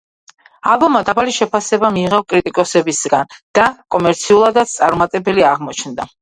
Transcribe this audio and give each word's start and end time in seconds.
ალბომმა 0.75 1.01
დაბალი 1.09 1.35
შეფასება 1.35 1.91
მიიღო 1.97 2.21
კრიტიკოსებისგან 2.33 3.37
და 3.61 3.67
კომერციულადაც 3.97 4.75
წარუმატებელი 4.81 5.47
აღმოჩნდა. 5.53 6.09